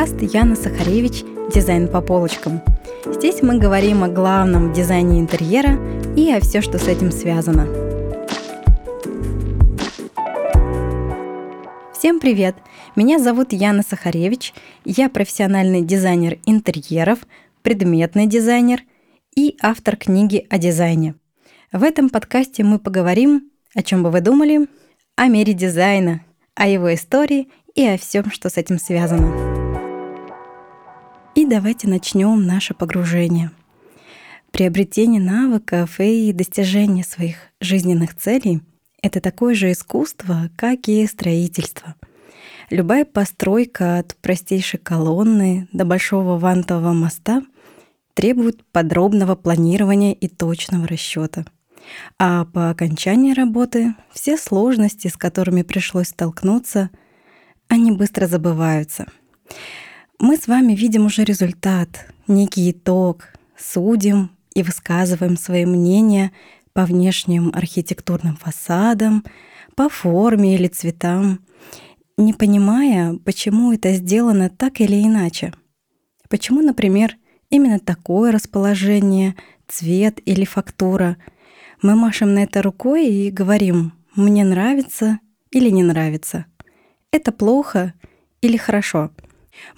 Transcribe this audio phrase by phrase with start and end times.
[0.00, 2.62] подкаст Яна Сахаревич «Дизайн по полочкам».
[3.04, 5.78] Здесь мы говорим о главном дизайне интерьера
[6.16, 7.66] и о все, что с этим связано.
[11.92, 12.56] Всем привет!
[12.96, 14.54] Меня зовут Яна Сахаревич,
[14.86, 17.18] я профессиональный дизайнер интерьеров,
[17.60, 18.80] предметный дизайнер
[19.36, 21.14] и автор книги о дизайне.
[21.72, 24.66] В этом подкасте мы поговорим, о чем бы вы думали,
[25.16, 26.24] о мире дизайна,
[26.54, 29.49] о его истории и о всем, что с этим связано.
[31.34, 33.52] И давайте начнем наше погружение.
[34.50, 38.62] Приобретение навыков и достижение своих жизненных целей—
[39.02, 41.94] это такое же искусство, как и строительство.
[42.68, 47.42] Любая постройка от простейшей колонны до большого вантового моста
[48.14, 51.44] требует подробного планирования и точного расчета.
[52.18, 56.90] А по окончании работы все сложности, с которыми пришлось столкнуться,
[57.68, 59.06] они быстро забываются.
[60.20, 66.30] Мы с вами видим уже результат, некий итог, судим и высказываем свои мнения
[66.74, 69.24] по внешним архитектурным фасадам,
[69.74, 71.40] по форме или цветам,
[72.18, 75.54] не понимая, почему это сделано так или иначе.
[76.28, 77.16] Почему, например,
[77.48, 79.36] именно такое расположение,
[79.68, 81.16] цвет или фактура.
[81.80, 85.18] Мы машем на это рукой и говорим «мне нравится»
[85.50, 86.44] или «не нравится»
[87.10, 87.94] это плохо
[88.40, 89.10] или хорошо.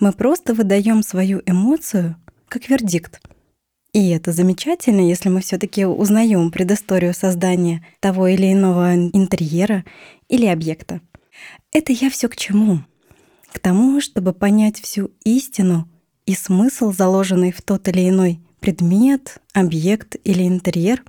[0.01, 2.17] Мы просто выдаем свою эмоцию
[2.48, 3.20] как вердикт.
[3.92, 9.84] И это замечательно, если мы все-таки узнаем предысторию создания того или иного интерьера
[10.29, 11.01] или объекта.
[11.73, 12.81] Это я все к чему?
[13.53, 15.89] К тому, чтобы понять всю истину
[16.25, 21.03] и смысл, заложенный в тот или иной предмет, объект или интерьер,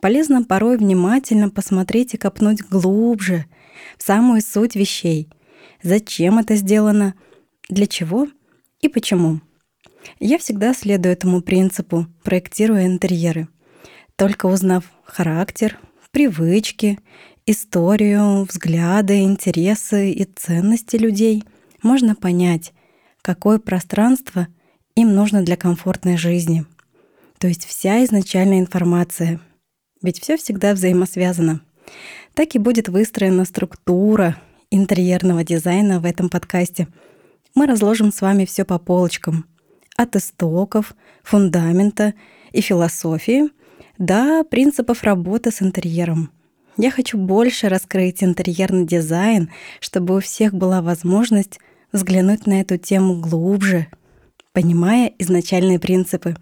[0.00, 3.46] полезно порой внимательно посмотреть и копнуть глубже
[3.98, 5.28] в самую суть вещей,
[5.82, 7.14] зачем это сделано,
[7.68, 8.28] для чего
[8.80, 9.40] и почему.
[10.20, 13.48] Я всегда следую этому принципу, проектируя интерьеры.
[14.16, 15.78] Только узнав характер,
[16.10, 16.98] привычки,
[17.44, 21.44] историю, взгляды, интересы и ценности людей,
[21.82, 22.72] можно понять,
[23.22, 24.48] какое пространство
[24.94, 26.64] им нужно для комфортной жизни.
[27.38, 29.40] То есть вся изначальная информация.
[30.02, 31.60] Ведь все всегда взаимосвязано.
[32.34, 34.36] Так и будет выстроена структура
[34.70, 36.88] интерьерного дизайна в этом подкасте.
[37.56, 39.46] Мы разложим с вами все по полочкам.
[39.96, 42.12] От истоков, фундамента
[42.52, 43.44] и философии
[43.96, 46.30] до принципов работы с интерьером.
[46.76, 49.50] Я хочу больше раскрыть интерьерный дизайн,
[49.80, 51.58] чтобы у всех была возможность
[51.92, 53.86] взглянуть на эту тему глубже,
[54.52, 56.36] понимая изначальные принципы.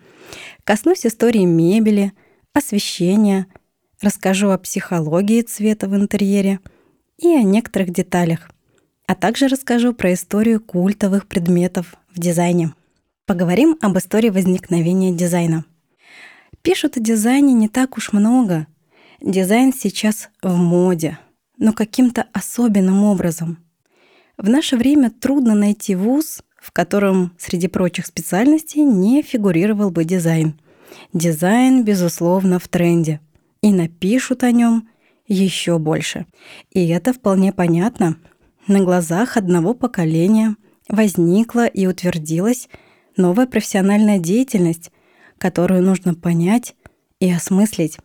[0.65, 2.13] Коснусь истории мебели,
[2.53, 3.47] освещения,
[4.03, 6.59] расскажу о психологии цвета в интерьере—
[7.19, 8.51] и о некоторых деталях,
[9.07, 12.75] а также расскажу про историю культовых предметов в дизайне.
[13.27, 15.65] Поговорим об истории возникновения дизайна.
[16.63, 18.67] Пишут о дизайне не так уж много.
[19.21, 21.19] Дизайн сейчас в моде,
[21.59, 23.59] но каким-то особенным образом.
[24.37, 30.59] В наше время трудно найти вуз, в котором среди прочих специальностей не фигурировал бы дизайн.
[31.13, 33.21] Дизайн, безусловно, в тренде.
[33.63, 34.89] И напишут о нем
[35.27, 36.27] еще больше.
[36.71, 38.17] И это вполне понятно.
[38.67, 40.57] На глазах одного поколения
[40.89, 42.69] возникла и утвердилась
[43.17, 44.91] новая профессиональная деятельность,
[45.39, 46.75] которую нужно понять
[47.21, 47.99] и осмыслить.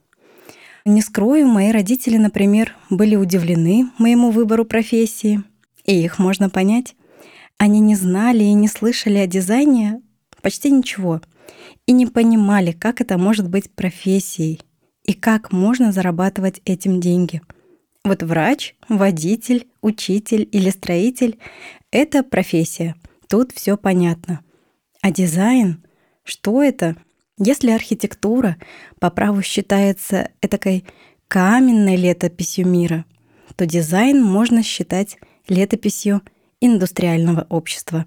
[0.86, 5.44] Не скрою, мои родители, например, были удивлены моему выбору профессии,
[5.86, 6.96] и их можно понять.
[7.58, 10.02] Они не знали и не слышали о дизайне
[10.42, 11.22] почти ничего
[11.86, 14.62] и не понимали, как это может быть профессией—
[15.10, 17.42] и как можно зарабатывать этим деньги.
[18.06, 21.38] Вот врач, водитель, учитель или строитель—
[21.92, 22.96] это профессия.
[23.28, 24.40] Тут все понятно.
[25.02, 25.84] А дизайн?
[26.24, 26.96] Что это?
[27.38, 28.58] Если архитектура
[29.00, 30.86] по праву считается этакой
[31.28, 33.06] каменной летописью мира,
[33.56, 35.18] то дизайн можно считать
[35.48, 36.22] летописью
[36.62, 38.06] индустриального общества,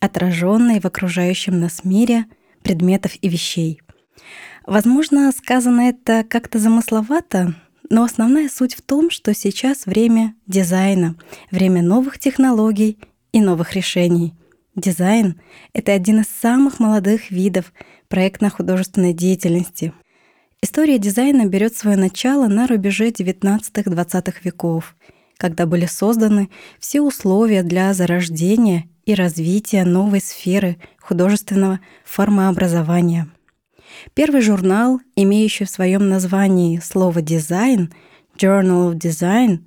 [0.00, 2.26] отраженной в окружающем нас мире
[2.62, 3.80] предметов и вещей—
[4.66, 7.54] Возможно, сказано это как-то замысловато,
[7.90, 11.16] но основная суть в том, что сейчас время дизайна,
[11.50, 12.98] время новых технологий
[13.32, 14.32] и новых решений.
[14.76, 15.40] Дизайн—
[15.72, 17.72] это один из самых молодых видов
[18.08, 19.92] проектно-художественной деятельности.
[20.62, 24.94] История дизайна берет свое начало на рубеже 19-20 веков,
[25.36, 26.48] когда были созданы
[26.78, 33.28] все условия для зарождения и развития новой сферы художественного формообразования—
[34.14, 37.92] Первый журнал, имеющий в своем названии слово «дизайн»
[38.36, 39.60] Journal of Design,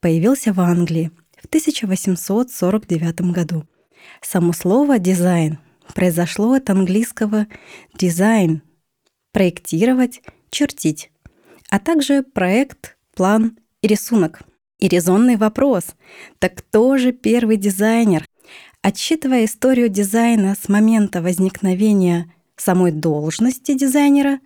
[0.00, 3.64] появился в Англии в 1849 году.
[4.20, 5.58] Само слово «дизайн»
[5.94, 7.46] произошло от английского
[7.94, 8.62] «design»—
[9.32, 11.10] проектировать, чертить,
[11.70, 14.42] а также проект, план и рисунок.
[14.78, 15.94] И резонный вопрос—
[16.38, 18.24] так кто же первый дизайнер?
[18.82, 24.40] Отсчитывая историю дизайна с момента возникновения самой должности дизайнера,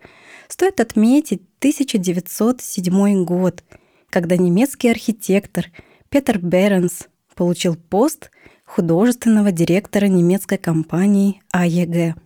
[0.48, 3.64] стоит отметить 1907 год,
[4.10, 5.66] когда немецкий архитектор
[6.08, 8.30] Петер Беренс получил пост
[8.64, 12.16] художественного директора немецкой компании АЕГ.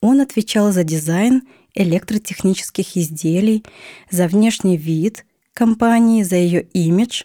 [0.00, 1.42] Он отвечал за дизайн
[1.74, 3.64] электротехнических изделий,
[4.10, 7.24] за внешний вид компании, за ее имидж,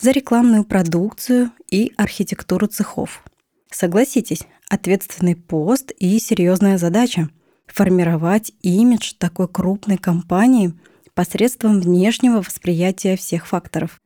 [0.00, 3.22] за рекламную продукцию и архитектуру цехов.
[3.70, 7.28] Согласитесь, ответственный пост и серьезная задача–
[7.66, 10.72] формировать имидж такой крупной компании
[11.14, 14.00] посредством внешнего восприятия всех факторов.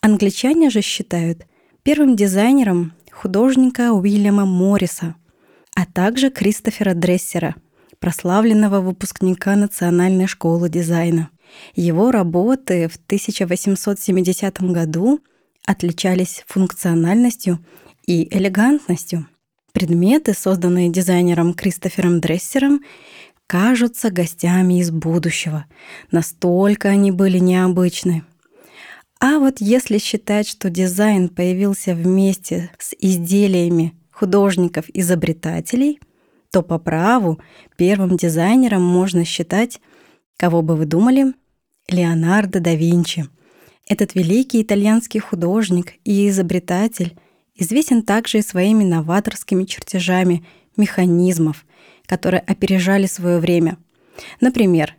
[0.00, 1.46] Англичане же считают
[1.82, 5.14] первым дизайнером художника Уильяма Морриса,
[5.74, 7.54] а также Кристофера Дрессера,
[7.98, 11.30] прославленного выпускника Национальной школы дизайна.
[11.74, 15.20] Его работы в 1870 году
[15.64, 17.64] отличались функциональностью
[18.06, 19.26] и элегантностью.
[19.74, 22.82] Предметы, созданные дизайнером Кристофером Дрессером,
[23.48, 25.64] кажутся гостями из будущего.
[26.12, 28.22] Настолько они были необычны.
[29.18, 35.98] А вот если считать, что дизайн появился вместе с изделиями художников-изобретателей,
[36.52, 37.40] то по праву
[37.76, 39.80] первым дизайнером можно считать,
[40.36, 41.34] кого бы вы думали,
[41.88, 43.26] Леонардо да Винчи.
[43.88, 47.18] Этот великий итальянский художник и изобретатель
[47.54, 50.44] известен также и своими новаторскими чертежами
[50.76, 51.64] механизмов,
[52.06, 53.78] которые опережали свое время.
[54.40, 54.94] Например,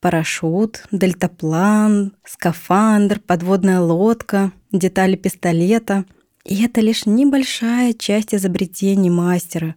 [0.00, 6.04] парашют, дельтаплан, скафандр, подводная лодка, детали пистолета.
[6.44, 9.74] И это лишь небольшая часть изобретений мастера.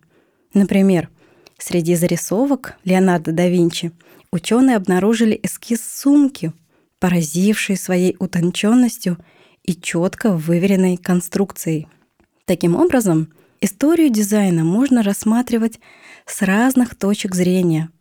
[0.54, 1.10] Например,
[1.58, 3.92] среди зарисовок Леонардо да Винчи
[4.32, 6.54] ученые обнаружили эскиз сумки,
[7.00, 9.18] поразивший своей утонченностью
[9.64, 11.88] и четко выверенной конструкцией.
[12.50, 13.32] Таким образом,
[13.62, 15.80] историю дизайна можно рассматривать
[16.26, 17.92] с разных точек зрения.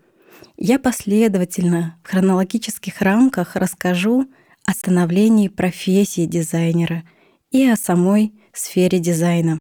[0.56, 4.26] Я последовательно в хронологических рамках расскажу
[4.64, 7.02] о становлении профессии дизайнера
[7.50, 9.58] и о самой сфере дизайна.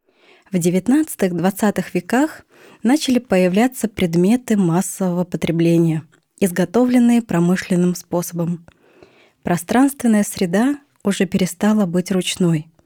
[0.53, 2.45] В XIX-XX веках
[2.81, 6.03] начали появляться предметы массового потребления,
[6.39, 8.65] изготовленные промышленным способом.
[9.43, 12.67] Пространственная среда уже перестала быть ручной—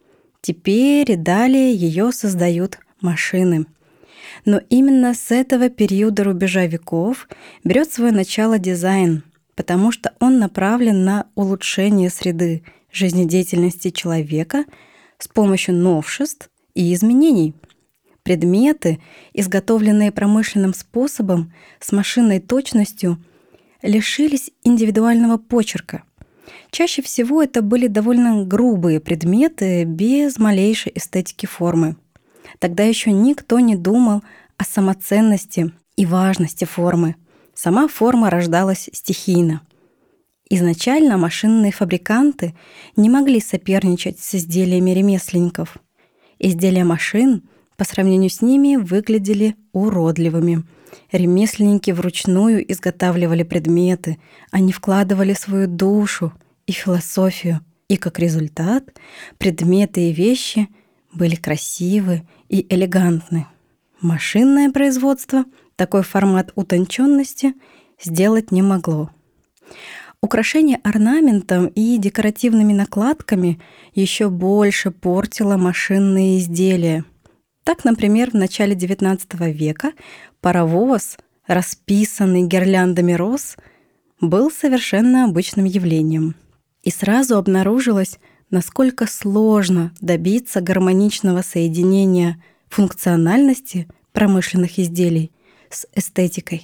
[0.42, 3.68] Теперь и далее ее создают машины.
[4.44, 7.28] Но именно с этого периода рубежа веков
[7.64, 9.24] берет свое начало дизайн,
[9.56, 14.66] потому что он направлен на улучшение среды жизнедеятельности человека
[15.20, 17.54] с помощью новшеств и изменений.
[18.24, 19.00] Предметы,
[19.34, 23.24] изготовленные промышленным способом с машинной точностью,
[23.84, 26.04] лишились индивидуального почерка–
[26.72, 31.98] Чаще всего это были довольно грубые предметы без малейшей эстетики формы.
[32.60, 34.24] Тогда еще никто не думал
[34.58, 37.16] о самоценности и важности формы.
[37.54, 39.62] Сама форма рождалась стихийно.
[40.50, 42.56] Изначально машинные фабриканты
[42.96, 45.78] не могли соперничать с изделиями ремесленников.
[46.40, 47.44] Изделия машин
[47.78, 50.64] по сравнению с ними выглядели уродливыми.
[51.12, 54.18] Ремесленники вручную изготавливали предметы,
[54.52, 56.34] они вкладывали свою душу,
[56.72, 57.60] и философию,
[57.90, 58.84] и как результат
[59.38, 60.70] предметы и вещи
[61.14, 63.46] были красивы и элегантны.
[64.00, 65.44] Машинное производство
[65.76, 67.54] такой формат утонченности
[68.02, 69.12] сделать не могло.
[70.22, 73.60] Украшение орнаментом и декоративными накладками
[73.94, 77.04] еще больше портило машинные изделия.
[77.64, 79.92] Так, например, в начале XIX века
[80.40, 83.58] паровоз, расписанный гирляндами роз,
[84.22, 86.36] был совершенно обычным явлением—
[86.84, 88.20] и сразу обнаружилось,
[88.50, 95.32] насколько сложно добиться гармоничного соединения функциональности промышленных изделий
[95.70, 96.64] с эстетикой.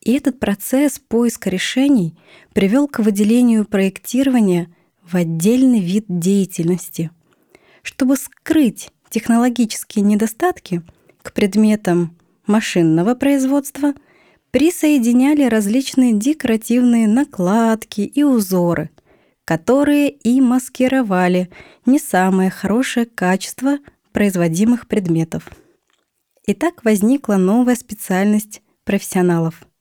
[0.00, 2.14] И этот процесс поиска решений
[2.52, 4.68] привел к выделению проектирования
[5.02, 7.10] в отдельный вид деятельности.
[7.82, 10.82] Чтобы скрыть технологические недостатки
[11.22, 12.16] к предметам
[12.46, 13.94] машинного производства,
[14.50, 18.90] присоединяли различные декоративные накладки и узоры,
[19.44, 21.50] которые и маскировали
[21.86, 23.78] не самое хорошее качество
[24.12, 25.48] производимых предметов.
[26.46, 29.62] И так возникла новая специальность профессионалов—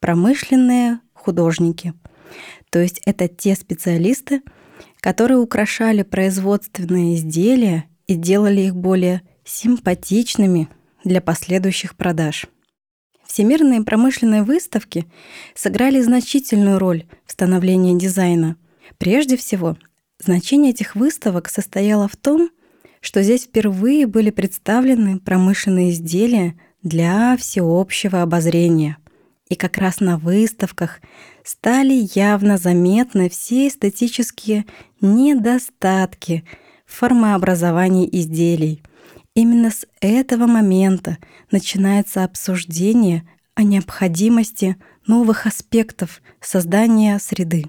[0.00, 1.92] промышленные художники.
[2.70, 4.42] То есть это те специалисты,
[5.00, 10.68] которые украшали производственные изделия и делали их более симпатичными
[11.04, 12.46] для последующих продаж.
[13.26, 15.06] Всемирные промышленные выставки
[15.54, 18.56] сыграли значительную роль в становлении дизайна.
[18.98, 19.76] Прежде всего,
[20.18, 22.50] значение этих выставок состояло в том,
[23.00, 28.98] что здесь впервые были представлены промышленные изделия для всеобщего обозрения.
[29.48, 31.00] И как раз на выставках
[31.42, 34.66] стали явно заметны все эстетические
[35.00, 36.44] недостатки
[36.86, 38.82] в формообразовании изделий.
[39.34, 41.18] Именно с этого момента
[41.50, 47.66] начинается обсуждение о необходимости новых аспектов создания среды.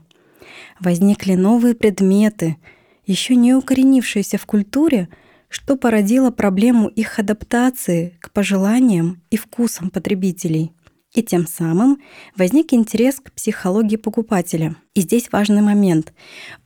[0.81, 2.57] Возникли новые предметы,
[3.05, 5.09] еще не укоренившиеся в культуре,
[5.47, 10.71] что породило проблему их адаптации к пожеланиям и вкусам потребителей.
[11.13, 12.01] И тем самым
[12.35, 14.75] возник интерес к психологии покупателя.
[14.95, 16.13] И здесь важный момент.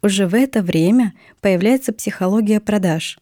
[0.02, 3.20] Уже в это время появляется психология продаж.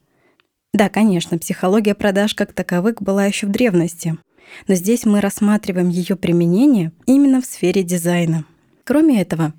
[0.76, 4.18] Да, конечно, психология продаж как таковых была еще в древности,
[4.68, 8.46] но здесь мы рассматриваем ее применение именно в сфере дизайна.
[8.84, 9.54] Кроме этого,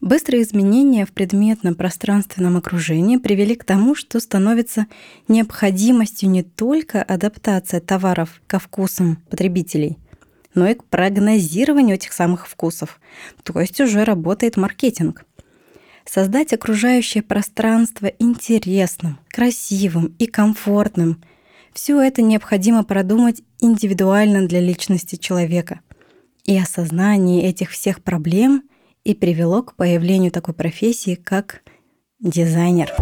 [0.00, 4.86] Быстрые изменения в предметном пространственном окружении привели к тому, что становится
[5.26, 9.98] необходимостью не только адаптация товаров ко вкусам потребителей,
[10.54, 13.00] но и к прогнозированию этих самых вкусов.
[13.42, 15.24] То есть уже работает маркетинг.
[16.04, 21.22] Создать окружающее пространство интересным, красивым и комфортным–
[21.74, 25.80] все это необходимо продумать индивидуально для личности человека.
[26.44, 28.62] И осознание этих всех проблем–
[29.04, 31.62] и привело к появлению такой профессии, как
[32.20, 32.92] дизайнер.